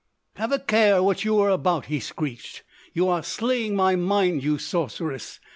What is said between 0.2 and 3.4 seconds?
"Have a care what you are about!" he screeched. "You are